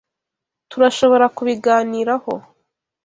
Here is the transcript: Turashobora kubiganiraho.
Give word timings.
Turashobora 0.69 1.25
kubiganiraho. 1.35 2.33